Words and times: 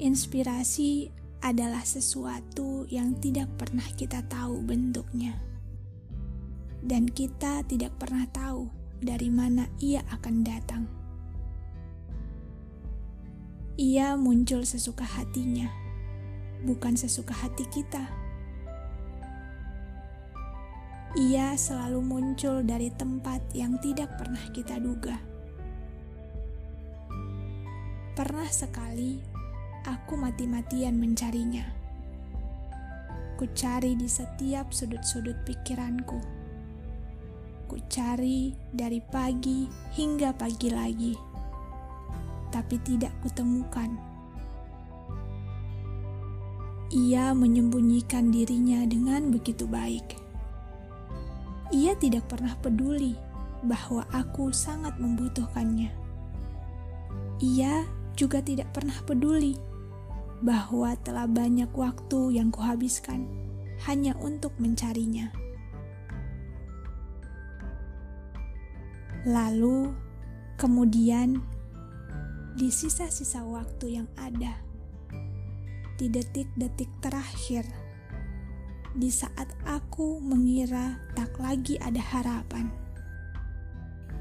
Inspirasi 0.00 1.12
adalah 1.44 1.84
sesuatu 1.84 2.88
yang 2.88 3.20
tidak 3.20 3.52
pernah 3.60 3.84
kita 3.94 4.24
tahu 4.32 4.64
bentuknya, 4.64 5.36
dan 6.80 7.04
kita 7.04 7.60
tidak 7.68 7.92
pernah 8.00 8.24
tahu 8.32 8.72
dari 9.04 9.28
mana 9.28 9.68
ia 9.76 10.00
akan 10.08 10.36
datang. 10.40 10.88
Ia 13.76 14.16
muncul 14.16 14.64
sesuka 14.64 15.04
hatinya, 15.04 15.68
bukan 16.64 16.96
sesuka 16.96 17.36
hati 17.36 17.68
kita. 17.68 18.19
Ia 21.18 21.58
selalu 21.58 22.06
muncul 22.06 22.62
dari 22.62 22.86
tempat 22.94 23.42
yang 23.50 23.82
tidak 23.82 24.14
pernah 24.14 24.46
kita 24.54 24.78
duga. 24.78 25.18
Pernah 28.14 28.46
sekali 28.46 29.18
aku 29.90 30.14
mati-matian 30.14 30.94
mencarinya. 30.94 31.66
Ku 33.34 33.42
cari 33.50 33.98
di 33.98 34.06
setiap 34.06 34.70
sudut-sudut 34.70 35.34
pikiranku. 35.42 36.22
Ku 37.66 37.76
cari 37.90 38.54
dari 38.70 39.02
pagi 39.02 39.66
hingga 39.98 40.30
pagi 40.30 40.70
lagi, 40.70 41.14
tapi 42.54 42.78
tidak 42.86 43.10
kutemukan. 43.26 43.98
Ia 46.94 47.34
menyembunyikan 47.34 48.30
dirinya 48.30 48.86
dengan 48.86 49.34
begitu 49.34 49.66
baik. 49.66 50.29
Ia 51.70 51.94
tidak 51.94 52.26
pernah 52.26 52.58
peduli 52.58 53.14
bahwa 53.62 54.02
aku 54.10 54.50
sangat 54.50 54.98
membutuhkannya. 54.98 55.94
Ia 57.38 57.86
juga 58.18 58.42
tidak 58.42 58.74
pernah 58.74 58.98
peduli 59.06 59.54
bahwa 60.42 60.96
telah 61.06 61.30
banyak 61.30 61.70
waktu 61.70 62.42
yang 62.42 62.50
kuhabiskan 62.50 63.28
hanya 63.86 64.18
untuk 64.18 64.50
mencarinya. 64.58 65.30
Lalu, 69.28 69.92
kemudian, 70.56 71.44
di 72.56 72.72
sisa-sisa 72.72 73.44
waktu 73.44 74.00
yang 74.00 74.08
ada, 74.16 74.58
di 76.00 76.08
detik-detik 76.08 76.88
terakhir, 77.04 77.68
di 78.96 79.10
saat 79.12 79.52
aku 79.68 80.18
mengira 80.18 80.98
tak 81.14 81.36
lagi 81.38 81.78
ada 81.78 82.00
harapan, 82.00 82.70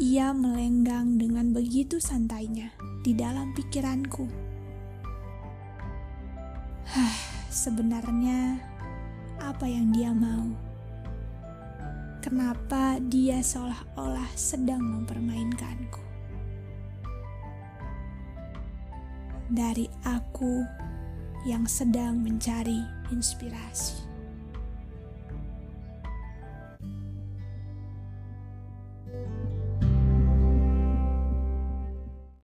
ia 0.00 0.32
melenggang 0.32 1.20
dengan 1.20 1.52
begitu 1.52 2.00
santainya 2.00 2.72
di 3.00 3.12
dalam 3.16 3.52
pikiranku 3.56 4.50
Hah, 6.90 7.14
sebenarnya 7.46 8.58
apa 9.38 9.62
yang 9.62 9.94
dia 9.94 10.10
mau? 10.10 10.50
Kenapa 12.18 12.98
dia 12.98 13.38
seolah-olah 13.38 14.26
sedang 14.34 14.82
mempermainkanku? 14.82 16.02
Dari 19.54 19.86
aku 20.02 20.66
yang 21.46 21.62
sedang 21.70 22.18
mencari 22.18 22.82
inspirasi. 23.14 24.09